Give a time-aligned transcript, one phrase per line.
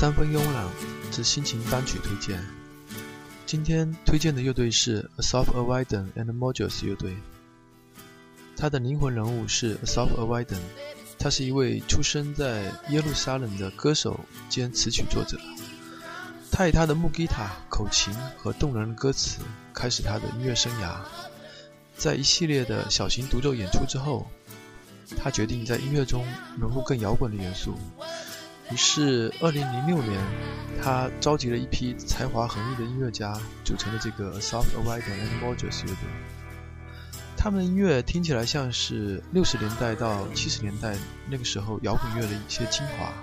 [0.00, 0.66] 三分慵懒
[1.12, 2.42] 之心情单曲推荐。
[3.44, 7.14] 今天推荐的乐队是 Asaf Avidan and Modules 乐队。
[8.56, 10.56] 他的灵魂人物是 Asaf Avidan，
[11.18, 14.18] 他是一位出生在耶路撒冷的歌手
[14.48, 15.38] 兼词曲作者。
[16.60, 19.40] 他以他的木吉他、口琴和动人的歌词
[19.72, 20.98] 开始他的音乐生涯。
[21.96, 24.26] 在一系列的小型独奏演出之后，
[25.16, 26.22] 他决定在音乐中
[26.58, 27.78] 融入更摇滚的元素。
[28.70, 30.20] 于是，二零零六年，
[30.82, 33.32] 他召集了一批才华横溢的音乐家，
[33.64, 35.96] 组成了这个 Soft Avidan and Modest 乐队。
[37.38, 40.94] 他们的音乐听起来像是六十年代到七十年代
[41.26, 43.14] 那个时候摇滚乐的一些精华，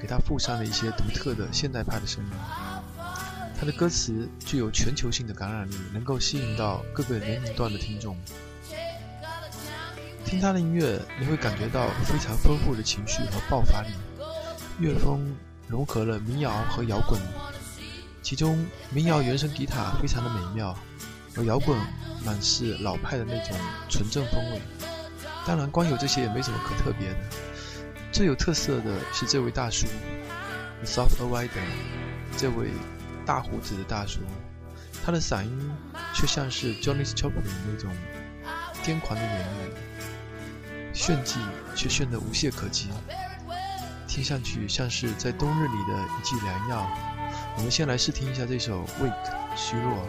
[0.00, 2.30] 给他附上了一些独特的现代派的声音。
[3.58, 8.16] 他的歌词具有全球性的感染力，能够吸引到各个年龄段的听众。
[10.24, 13.88] 听他的音乐，你会感觉到非常丰富的情绪和爆发力。
[14.78, 15.36] 乐风
[15.68, 17.20] 融合了民谣和摇滚，
[18.22, 20.74] 其中民谣原声吉他非常的美妙，
[21.36, 21.76] 而摇滚
[22.24, 23.54] 满是老派的那种
[23.90, 24.62] 纯正风味。
[25.46, 27.16] 当然，光有这些也没什么可特别的。
[28.12, 29.86] 最有特色的是这位大叔
[30.82, 31.48] ，The，Soft Avidan，
[32.36, 32.70] 这位
[33.24, 34.20] 大胡子的大叔，
[35.04, 35.70] 他的嗓音
[36.12, 37.90] 却像是 Johnny Joplin 那种
[38.82, 39.46] 癫狂的演
[40.92, 41.38] 绎，炫技
[41.76, 42.90] 却炫得无懈可击。
[44.08, 46.90] 听上去像是在冬日里的一剂良药。
[47.56, 49.12] 我们先来试听一下这首《Weak》
[49.56, 50.04] 虚弱。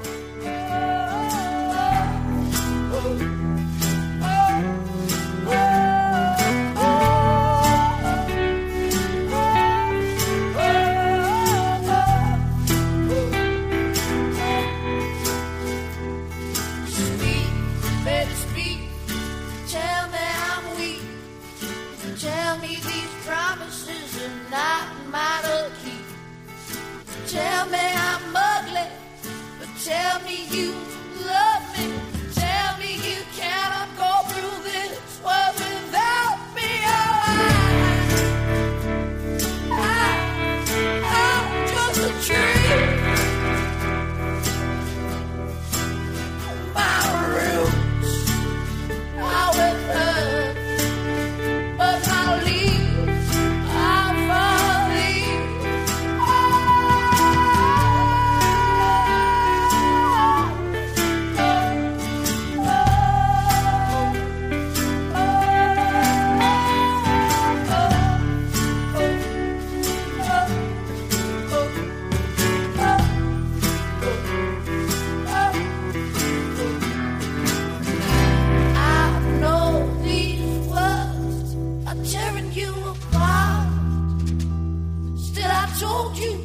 [85.82, 86.38] Told you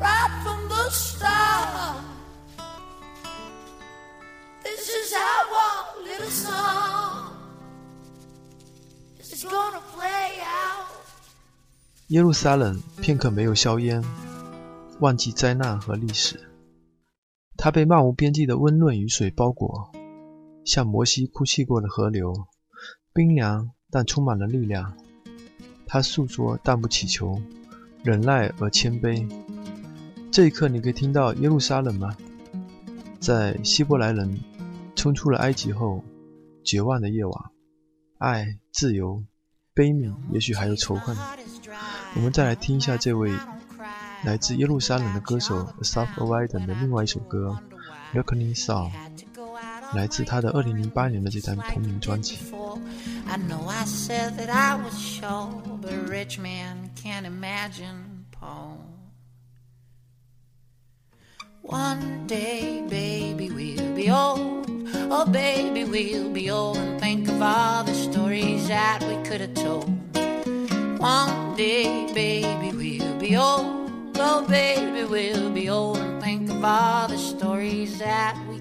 [0.00, 2.02] right from the start.
[4.64, 7.30] This is how our little song
[9.20, 10.88] is gonna play out.
[12.08, 14.02] 耶路撒冷片刻没有硝烟，
[14.98, 16.40] 忘记灾难和历史。
[17.56, 19.92] 它被漫无边际的温润雨水包裹，
[20.64, 22.34] 像摩西哭泣过的河流，
[23.14, 24.96] 冰凉但充满了力量。
[25.86, 27.40] 它诉说但不祈求，
[28.02, 29.30] 忍耐而谦卑。
[30.30, 32.16] 这一刻，你可以听到耶路撒冷吗？
[33.20, 34.40] 在希伯来人
[34.96, 36.02] 冲出了埃及后，
[36.64, 37.34] 绝望的夜晚，
[38.18, 39.22] 爱、自由、
[39.74, 41.16] 悲悯，也许还有仇恨。
[42.16, 43.32] 我们再来听一下这位
[44.24, 47.56] 来自耶路撒冷的歌手 Asaf Avidan 的另外一首歌
[48.18, 48.90] 《Reckoning Song》，
[49.96, 52.38] 来自他的2008年的这张同名专辑。
[53.32, 58.78] I know I said that I was sure, but a rich man can't imagine Paul.
[61.62, 64.66] One day, baby, we'll be old.
[65.10, 69.54] Oh, baby, we'll be old and think of all the stories that we could have
[69.54, 69.88] told.
[71.00, 74.14] One day, baby, we'll be old.
[74.18, 78.51] Oh, baby, we'll be old and think of all the stories that we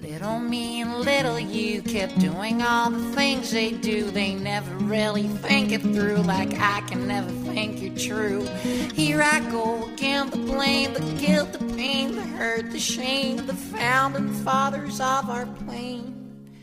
[0.00, 4.10] Little me and little you kept doing all the things they do.
[4.10, 8.46] They never really think it through, like I can never think you're true.
[8.94, 13.54] Here I go again, the blame, the guilt, the pain, the hurt, the shame, the
[13.54, 16.56] founding fathers of our plane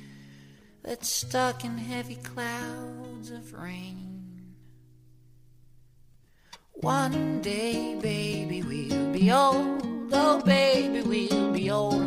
[0.81, 4.56] that's stuck in heavy clouds of rain.
[6.74, 9.83] One day, baby, we'll be old.
[10.12, 12.06] Oh, baby, we'll be old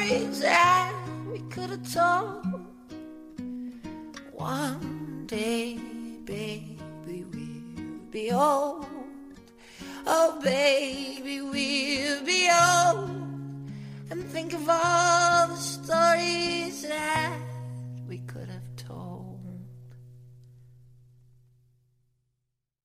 [0.00, 0.92] stories that
[1.30, 2.44] we could have told.
[4.32, 5.78] One day,
[6.24, 8.86] baby, we'll be old.
[10.06, 11.99] Oh, baby, we'll